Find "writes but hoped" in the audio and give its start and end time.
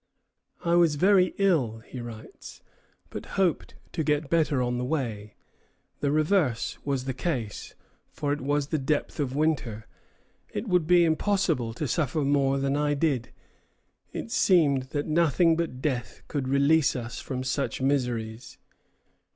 2.01-3.75